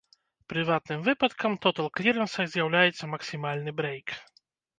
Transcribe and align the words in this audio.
Прыватным 0.51 1.03
выпадкам 1.07 1.51
тотал-клірэнса 1.65 2.41
з'яўляецца 2.55 3.03
максімальны 3.13 3.77
брэйк. 3.85 4.07